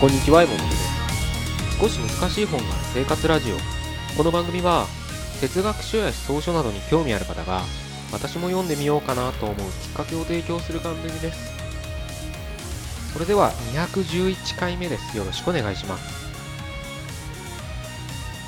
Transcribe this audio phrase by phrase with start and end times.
[0.00, 1.76] こんにちは、エモンです。
[1.80, 3.56] 少し難しい本がある生活ラジオ。
[4.16, 4.86] この番組は、
[5.40, 7.62] 哲学書や思想書などに興味ある方が、
[8.12, 11.50] 私も読んでみようかなと思うきっかけを提供する番組です。
[13.12, 15.16] それでは、211回目です。
[15.16, 16.28] よろしくお願いします。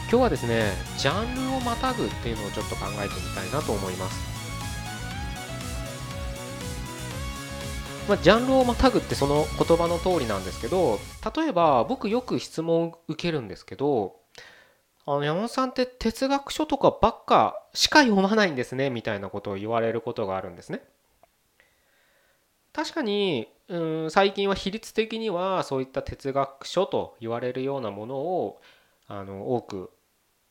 [0.08, 4.29] 今日はですね、ジャンルをまたぐっていうのをちょっと考えてみたいなと思います。
[8.10, 10.98] まあ、ジャンルをまたぐってその言葉の通りなんですけど
[11.32, 14.16] 例えば僕よく質問を受けるんですけど
[15.06, 20.82] あの山本さんって哲学書とかばっかしか読まないんですねみたいなことを言われることがあるんですね。
[22.72, 28.60] 確かにうん最近は比率的にはそういった哲学書と言われるようなものを
[29.06, 29.90] あの多く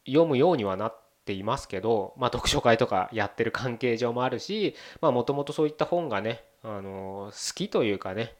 [0.08, 8.36] 読むようにはなっていますけど、まあ、読書会とかやってる関係上もあるしもともとそういった本がねあの好きというかね。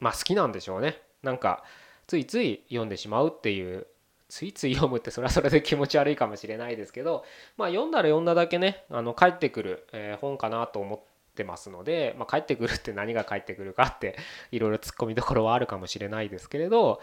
[0.00, 1.00] まあ好きなんでしょうね。
[1.22, 1.62] なんか
[2.06, 3.86] ついつい読んでしまうっていう。
[4.28, 7.24] ついつい読むってそれはそれで気持ち悪いかもしれないですけど。
[7.58, 11.00] まあ読んだら読んだだけねあの帰ってくる、え本かなと思っ
[11.34, 14.16] てますので、まあ、帰ってくるって何が帰ってくるかって
[14.50, 17.00] いろいろ突っ込みどころはあるかもしれないですけれど。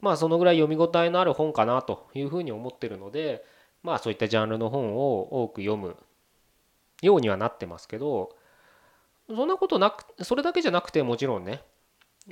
[0.00, 3.44] まあそのぐらい読み応えのある本かなというふうに思ってるので。
[3.82, 5.96] まあそういったジャンルの本を多く読む
[7.02, 8.35] ようにはなってますけど。
[9.28, 11.62] そんなことなくそれだけじゃなくてもちろんね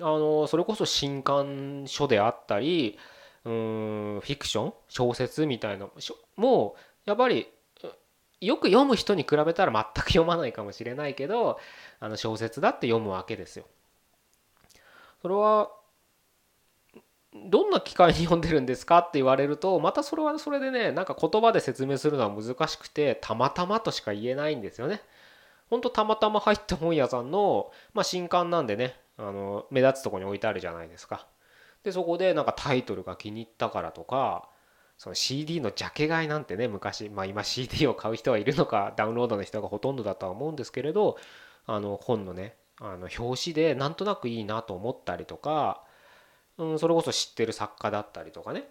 [0.00, 2.98] あのそれこそ新刊書であったり
[3.44, 5.88] うんフィクション小説みたいな
[6.36, 7.48] もうやっぱり
[8.40, 11.58] よく読む人に比べたら全く読まないかもしれないけど
[12.00, 13.64] あの小説だって読むわけですよ。
[15.22, 15.70] それは
[17.34, 25.00] どんな機会に読んでるんですかって言われるとまたそれはそれでねなんか言葉で説明するのは難しくてたまたまとしか言えないんですよね。
[25.74, 31.26] ほんとたまたま入った本屋さんの、まあ、新刊なんでねあの目立つとこに置いてあるじゃないですか。
[31.82, 34.48] でそこでなんかタイトルが気に入ったからとか
[34.98, 41.18] その CD のジャケ買いなんてね昔、まあ、今 CD を買う人はいるのかダウンロードの人がほとんどだとは思うんですけれど
[41.66, 45.82] あの本のねあの表紙でなんとなくいいなと思ったりとか、
[46.56, 48.68] うん、それこそ知ってる作家だったりとかね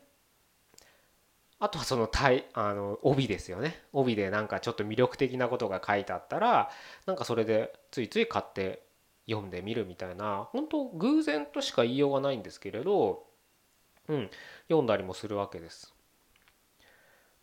[1.63, 6.69] あとはその帯あの帯ですよね帯でなんかちょっと魅力的なことが書いてあったら
[7.05, 8.83] なんかそれでついつい買って
[9.29, 13.23] 読んでみるみたいな本当偶然としか言いようがないんですけれど、
[14.09, 14.29] うん、
[14.67, 15.93] 読んだりもするわけです。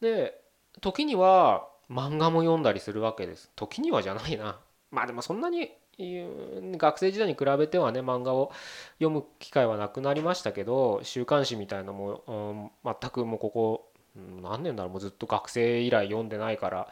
[0.02, 0.38] で
[0.82, 3.50] 時には漫画も読んだりするわけです。
[3.56, 4.60] 時にはじゃないな。
[4.90, 8.52] まあでもそんなに学生時代に比べてはね漫画を
[8.98, 16.88] 読む機会はなくなりましたけど週刊誌みたいなのも、うん、全くもうここ何年だろうもうずっと学生以来読んでないから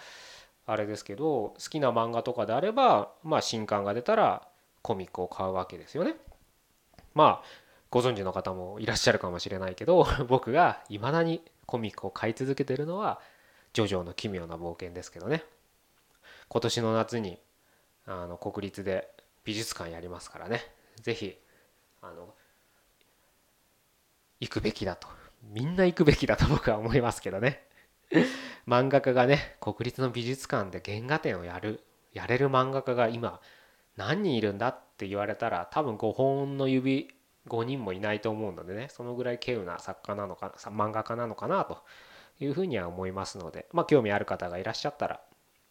[0.67, 4.47] あれですけど好きな漫画とかであればまあ新刊が出たら
[4.83, 6.15] コミックを買うわけですよね。
[7.15, 7.45] まあ
[7.91, 13.21] ご存知の方もいらっしゃるかもしれないけど 僕がいまだにコミックを買い続けてるのは
[13.73, 15.45] 「ジョジョの奇妙な冒険」ですけどね。
[16.49, 17.39] 今年の夏に
[18.06, 19.11] あの国立で
[19.45, 20.62] 美術館やりますからね。
[21.00, 21.39] 是非
[22.03, 22.35] あの
[24.41, 25.09] 行くべきだと。
[25.43, 27.65] みんな行くべきだと僕は思いますけどね。
[28.66, 33.41] 漫画家がね国立の美術館で原画展をやるやれる漫画家が今
[33.97, 37.09] 何人いるんだって言われたら多分5本の指
[37.47, 38.88] 5人もいないと思うのでね。
[38.91, 41.82] そのぐらい稀有な作家なのかな漫画家なのかなと
[42.41, 43.66] いうふうには思いますので。
[43.72, 45.20] まあ興味ある方がいらっしゃったら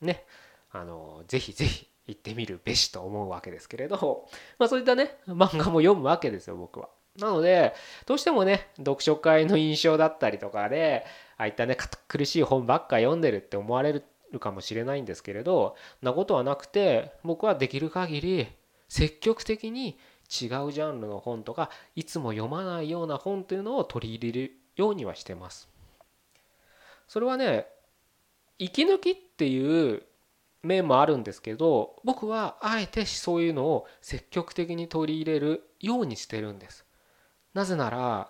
[0.01, 0.25] ね
[0.71, 4.27] あのぜひぜひ行ってみるべしと思うわけですけれど
[4.59, 6.89] まあそういったね漫画も読むわけですよ僕は。
[7.17, 7.73] なので
[8.05, 11.05] どうしてもね読書会の印象だったりとかで
[11.37, 18.47] ああいったね堅苦しい本ばっか読んでるって思われるかもしれないんですけれどなことはなくて僕はできる限り
[18.87, 19.97] 積極的に
[20.29, 25.69] 違うジャンルの本とかいつも読まないような本というのを取り入れるようにはしてます。
[27.07, 27.67] それはね
[28.59, 30.03] 息抜きっていう
[30.63, 36.86] 面もあるんですけど僕はあえてそういうのを積極的に取り入れるようにしてるんです。
[37.57, 38.29] なぜなら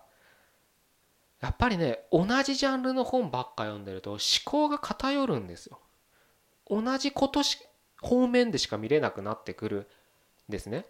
[1.41, 5.79] やっぱりね同じジャンルの本ばっか読んでると思考が偏るんですよ。
[6.69, 7.57] 同じことし
[8.01, 9.89] 方面でしか見れなくなってくる
[10.47, 10.85] んですね。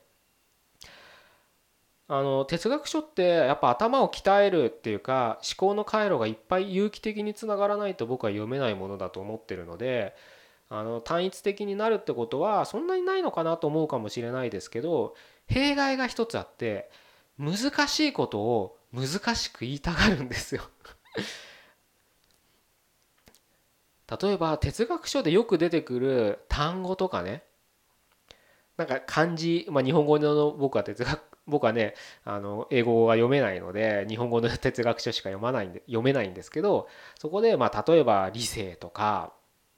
[2.07, 10.16] あの哲学書ってやっぱ頭を鍛えるっていうか思考の回路がいっぱい有機的につながらないと僕は読めないものだと思ってるので
[10.69, 15.16] あの単一的になるってことはそんなにないのかなと思うかもしれないですけど
[15.48, 16.89] 弊害が一つあって
[17.38, 20.63] 難しいことを難しく言いたがるんですよ。
[24.22, 27.44] 例えば哲学書でよく出てくる単語とかね。
[28.78, 36.88] なんか漢字、まあ、日本語の僕は哲学僕はねあの英語が読めないので日本語の哲学書しか読まないんで読めないんですけど
[37.19, 39.34] そこでまあ例えば理性とか、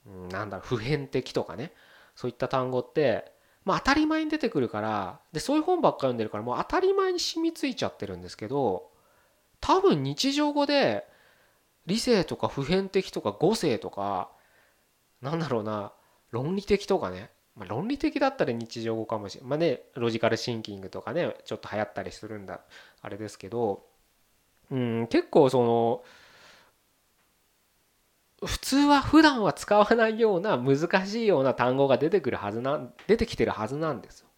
[0.06, 1.72] うん、なんだ普遍的とかね。
[2.20, 3.32] そういった単語って
[3.64, 8.90] まあ当たり前に出てくるからでそういう本ばっか読んでるからもう当たり前に染みついちゃってるんですけど
[9.60, 11.06] 多分日常語で
[11.86, 14.30] 理性とか普遍的とか語性とか
[15.20, 15.92] なんだろうな
[16.30, 19.50] 論理的とかねまあ、論理的だったら日常語かもしれない。
[19.50, 22.60] まあねロジカルシンキングとかねちょっと流行ったりするんだ
[23.02, 23.84] あれですけど
[24.70, 26.02] うん結構その
[28.44, 34.28] 普通は普段は使わないような難しいような単語が出てくるはずな出てきてるはずなんですよ。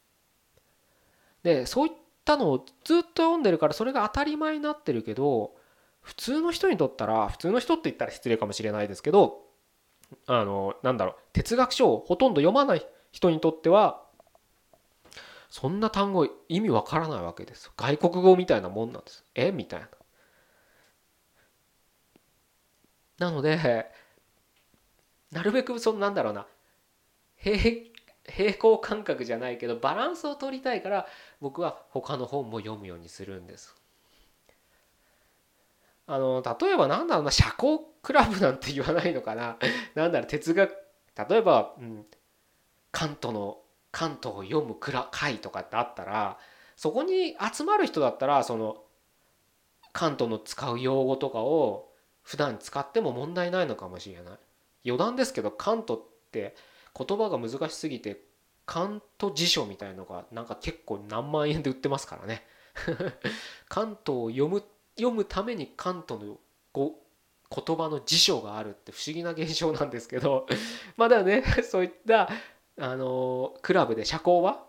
[1.44, 1.92] でそういっ
[2.24, 5.54] たのをずっと読んでるからそれが当たり前になってるけど
[6.00, 9.44] 普通の人にとったら普通の人って言ったら失礼かもしれないですけど
[10.26, 14.02] あのなんだろう哲学書をほとんど読まない人にとっては
[15.48, 19.24] そんな単語意味わからないわけです外国語みたいなもんなんです。
[19.34, 19.52] え？
[19.52, 19.88] みたいな。
[23.22, 23.88] なので
[25.30, 26.46] なるべくそのなんだろうな。
[27.36, 27.56] 平
[28.24, 31.06] 平行感覚じゃないけどバランスを取りたいから
[31.40, 33.76] 僕は他の本も読むようにするんです。
[36.08, 37.30] あの例えばなんだろうな。
[37.30, 39.56] 社交クラブなんて言わないのかな。
[39.94, 40.26] なんだろう。
[40.26, 40.74] 哲学
[41.28, 42.06] 例えば、うん、
[42.90, 43.58] カントの
[43.92, 46.38] カントを読む会とかってあったら
[46.74, 48.82] そこに集まる人だったらその
[49.92, 51.91] カントの使う用語とかを
[52.22, 54.38] 普段使っても問題ないのかもしれない。
[54.84, 56.54] 余談ですけどカントって
[56.96, 58.22] 言葉が難しすぎて
[58.66, 62.44] カント辞書みたいのがなんか結構何万円で売ってますからね。
[63.68, 64.62] カントを読む
[64.96, 66.38] 読むためにカントの
[66.74, 70.46] 言葉の辞書があるって不思議な現象なんですけど。
[70.96, 72.28] まだねそういった
[72.78, 74.64] あのクラブで社交場、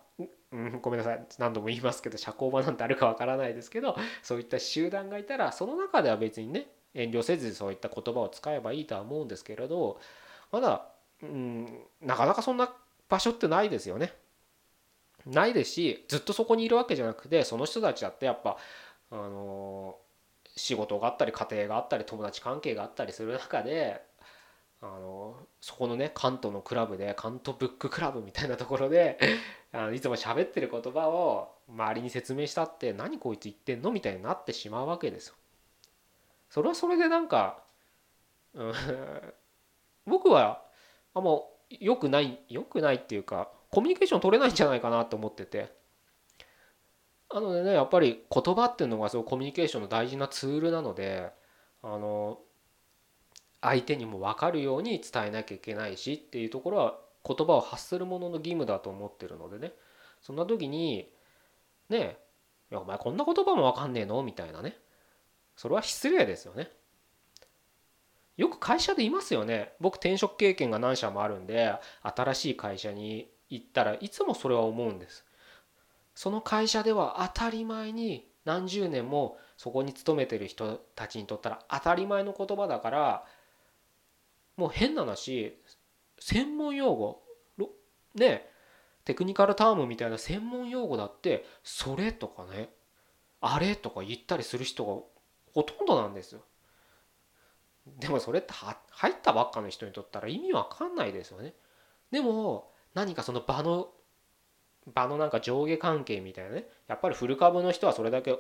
[0.82, 1.26] ごめんなさい。
[1.40, 10.00] 何度も言いますけど社交場なんてあるかわからないですけどそういった集団がいたらその中では別にね遠慮せずそういった言葉を使えばいいとは思うんですけれど
[10.52, 10.88] まだ、
[11.22, 11.68] うん、
[12.02, 12.74] なかなかそんな
[13.10, 14.14] 場所ってないですよね。
[15.26, 18.58] ないですしずっとそこにいるわけじゃなくてその人たちだってやっぱ
[19.10, 19.96] あの
[20.56, 24.02] 仕事があったり家庭があったり友達関係があったりする中で
[24.82, 29.18] あのそこのね関東のクラブで関東ブッククラブみたいなところで
[29.72, 35.36] あのいつも喋ってる言葉を周りに説明したって何こいつ言ってんのみたいになってしまうわけですよ。
[36.54, 37.64] それはそれでなんか、
[38.54, 38.74] うん、
[40.06, 40.62] 僕は
[41.16, 41.42] あんま
[41.72, 45.76] 良くない良くないっていうかコミュニケーション取れないんじゃないかなと思ってて。
[47.34, 51.32] なのでねやっぱり言葉っていうのがそうコミュニケーションの大事なツールなので
[51.82, 52.40] あの
[53.60, 59.74] 相手にも分かるように伝えなきゃいけないしっていうところは言葉を発するものの義務だと思ってるのでね。
[60.22, 61.12] そんな時に
[61.90, 62.20] ね
[62.70, 64.22] えお前こんな言葉も分かんねえの？
[64.22, 64.83] みたいなね。
[65.56, 66.72] それは失礼ですよね。
[68.38, 69.74] よく会社でいますよね。
[69.80, 75.26] 僕転職経験が何社もあるんで新しい会社に行ったらいつもそれは思うんです。
[76.16, 83.26] その会社では当たり前に何十年もそこに勤めてる人たちにとったら当たり前の言葉だから
[84.58, 85.58] もう変な話
[86.20, 87.24] 専門用語
[88.16, 88.48] ね
[89.06, 92.70] テクニカルタームみたいな専門用語だってそれとかね
[93.42, 95.02] あれとか言ったりする人が
[95.54, 96.42] ほとんどなんですよ。
[98.00, 101.54] でもそれって入ったばっかの人にとったら意味わかんないですよね。
[102.12, 103.90] でも何かその場の
[104.94, 108.38] 場のなんか上下関係みたいなねやっぱりフル株の人はそれだけ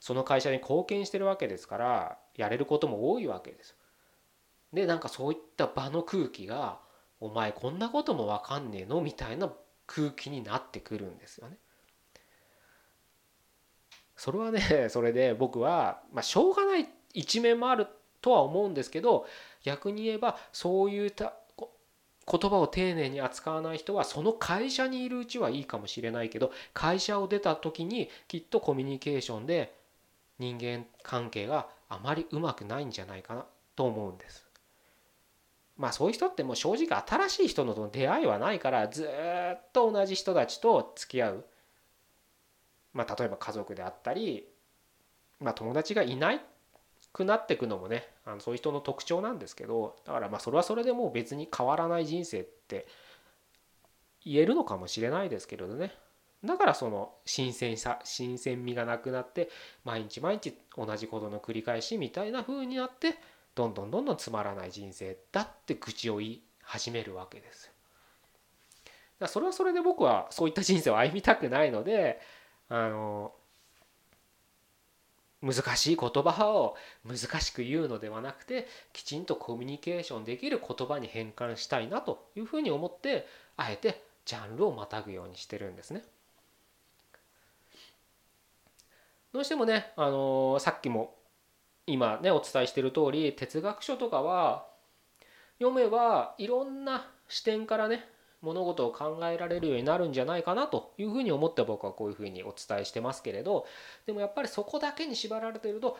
[0.00, 3.76] その会社に貢献してるわけですからやれることも多いわけです。
[4.72, 6.80] でなんかそういった場の空気が
[7.20, 9.52] 「お前こんなことも分かんねえの?」みたいな
[9.86, 11.58] 空気になってくるんですよね。
[14.22, 17.88] それはね それで僕はまあしょうがない一面もある
[18.20, 19.26] とは思うんですけど
[19.64, 29.74] 逆に言えばそういうた言葉を丁寧に扱わない人はその会社にいるうちはいいかもしれないけど会社を出た時にきっとコミュニケーションで
[30.38, 34.46] 人間関係があまりうまくないんじゃないかなと思うんです。
[35.76, 41.44] まあそういう人ってもう正直新しい人の出会いはないからずっと同じ人たちと付き合う、
[42.92, 44.46] まあ、例えば家族であったり、
[45.40, 46.40] まあ、友達がいない
[47.12, 52.86] くなっていくのもねあのそういう人の特徴なんですけどだからまあそれはそれでもう別に変わらない人生って
[54.24, 55.92] 言えるのかもしれないですけれどね
[56.44, 59.50] だからその新鮮さ新鮮味がなくなって
[59.84, 63.16] 毎日毎日同じことの繰り返しみたいな風になって
[63.54, 67.70] どんどんどんどんつまらない人生だって口を言い始めるわけです。
[69.28, 72.20] それはそれで僕はそういった人生を歩みたくないので
[72.74, 73.32] あの
[75.42, 83.26] 難しい言葉を難しく言うのではなくてきちんとコミュニケーションできる言葉に変換したいなというふうに思って
[83.56, 86.02] あえてジャンルをまたぐようにしてるんですね。
[89.32, 91.14] どうしてもね、あの、さっきも
[91.86, 94.66] 今ねお伝えしている通り哲学書とかは
[95.58, 98.06] 読めばいろんな視点からね
[98.42, 103.66] 物事を考えられるようになるんじゃないかなというふうに思って僕はこういうふうにお伝えしてますけれど
[104.06, 105.98] でもやっぱりそこだけに縛られていると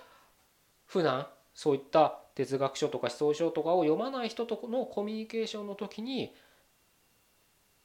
[0.86, 6.34] 普段そういった哲学書とか思想書とかを読まない人とのコミュニケーションの時に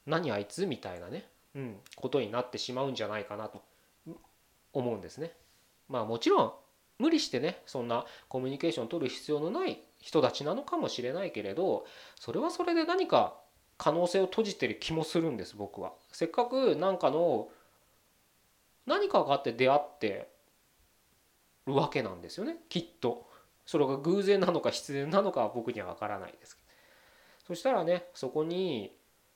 [0.06, 3.62] 何あいつみたいなね、うん、ことになってしまうんじゃないかなと
[4.74, 5.34] 思うんですね。
[5.90, 6.54] まあもちろん
[7.00, 11.86] 無理してねそんなコミュニケーションを取る必要のない人たちなのかもしれないけれど
[12.16, 13.36] それはそれで何か
[13.78, 15.94] 可能性を閉じてる気もするんです僕は。
[16.12, 17.50] せっかく何かの
[18.86, 20.30] 何かがあって出会って
[21.66, 23.28] るわけなんですよねきっと。
[23.68, 26.58] それが偶然なのか必然なのかは僕には分からないです
[27.46, 28.96] そしたらねそこに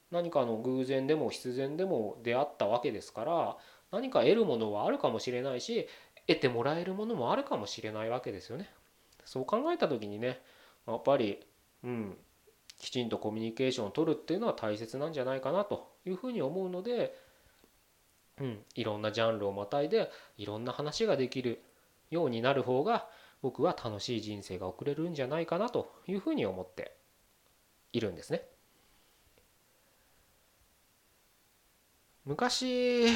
[0.10, 3.58] 何かの偶然でも必然でも出会ったわけですから
[3.92, 5.88] 何か得るものはあるかもしれないし
[6.28, 8.70] 得てもらえるものもあるかもしれないわけですよね。
[9.26, 10.42] そう考えた時にね
[10.88, 11.46] やっぱり
[11.84, 12.18] うん
[12.82, 17.16] きちんとコミュニケーションを取るっていうのは大切なんじゃないかなというふうに思うので、
[18.40, 21.62] うん、いろんなジャンルをまたいでいろんな話ができる
[22.10, 23.08] ようになる方が
[23.42, 26.96] 僕は楽しい人生が送れるんじゃないかなというふうに思って
[27.94, 28.44] いるんですね。
[32.26, 33.08] 昔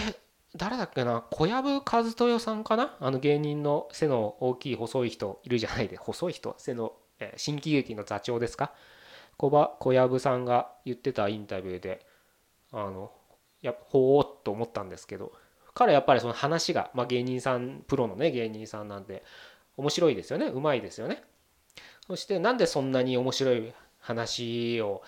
[0.56, 2.96] 誰だっけな小籔和豊さんかな？
[3.00, 8.74] あの芸人の背の大きい細い人いるじゃないで細い人背の、え新喜劇の座長ですか？
[9.38, 12.06] 小小籔さんが言ってたインタビューで
[12.72, 13.12] あの
[13.62, 15.32] やほーっと思ったんですけど
[15.74, 19.24] 彼やっぱりその話が、まあ、芸人さんプロのね芸人さんなんで
[19.77, 20.46] 面白いですよね。
[20.48, 21.22] うまいですよね。
[22.08, 25.01] そしてなんでそんなに面白い話を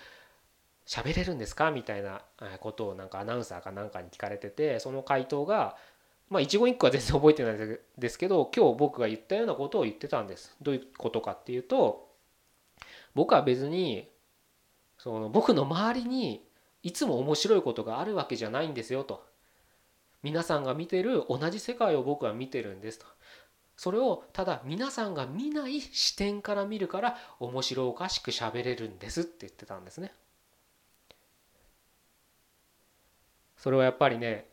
[0.86, 1.70] 喋れるんですか？
[1.70, 2.20] みたいな
[2.60, 5.76] ことをなんかアナウンサーかなんかに聞かれててその回答が
[6.28, 10.54] まあ一言一句は全然覚えてないですけど今日僕が言ったようなことを言ってたんです。
[10.60, 12.10] どういうことかっていうと
[13.14, 14.10] 僕は別に
[14.98, 16.44] その僕の周りに
[16.82, 19.24] いつも面白いことがあるわけじゃないんですよと
[20.22, 23.06] 皆さんが見てる同じ世界を僕は見てるんですと
[23.76, 30.12] それをただ皆さんが見ない視点から見るから面白おかしく喋れるんですって言ってたんですね。
[33.56, 34.48] それはやっぱりね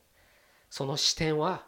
[0.70, 1.66] その視点は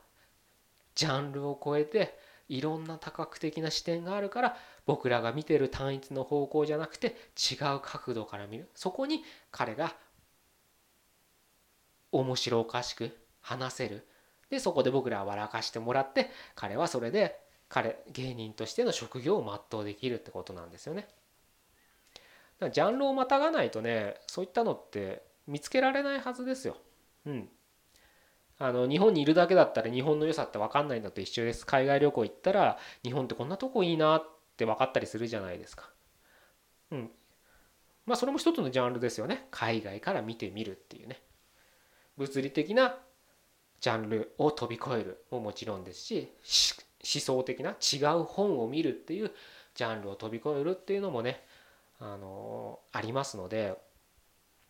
[0.94, 2.18] ジャンルを超えて
[2.48, 4.58] いろんな多角的な視点があるから
[4.88, 9.94] 僕らが見てる単一の方向じゃなくて違う角度から見るそこに彼が
[12.12, 14.08] 面白おかしく話せる
[14.50, 21.10] でそこで僕らは笑かしてもらって彼はそれで彼芸人としての職業を全うできるってことなんですよね。
[22.72, 26.78] ジャンルをまたがないとねそういったのって見つけられないはずですよ。
[27.26, 27.50] うん。
[28.58, 31.66] あの日本にいるだけだったら日本の良さって分かんないのと一緒です。
[31.66, 35.88] 海外旅行行ったら日本ってこんなとこいいなっって分かったりするじゃないですか。
[36.92, 37.12] うん。
[38.08, 39.48] まあそれも一つのジャンルですよね。
[39.52, 41.22] 海外から見てみるっていうね。
[42.18, 42.98] 物理的な
[43.80, 46.28] ジャンルを飛び越えるももちろんですし
[47.04, 49.32] 思想的な違う本を見るっていう
[49.76, 51.44] ジャンルを飛び越えるっていうのもね
[52.00, 53.78] あのありますので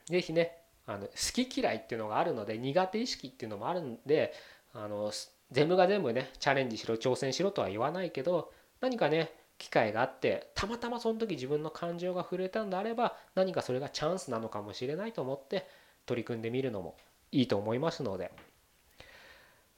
[0.08, 4.34] 是非ねあの好き嫌いっていうのがあるので苦手意識っていうのもあるんで
[4.74, 5.12] あの
[5.52, 8.52] 全部が全部ねチャレンジしろ挑戦しろとは言わないけど
[8.82, 15.68] 何かね機会があってたまたまその時自分の感情が触れたんであれば何かそれがチャンスなのかもしれないと思って
[16.06, 16.96] 取り組んでみるのも
[17.32, 18.32] いいと思いますので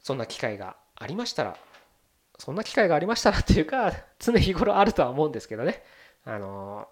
[0.01, 1.57] そんな機会がありましたら
[2.37, 5.83] そんな機会がありましたらっていうか常日頃あるとは思うんですけどね。
[6.25, 6.87] あの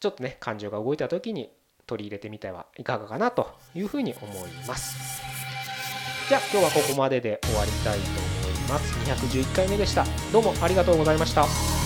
[0.00, 1.52] ちょっとね感情が動いた時に
[1.86, 5.22] 取り入れてみてはいかがかなというふうに思います。
[6.28, 8.41] じゃあ今日はここまでで終わりたいと思います。
[8.68, 8.92] ます。
[9.10, 10.04] 211回目でした。
[10.32, 11.81] どうもありがとうございました。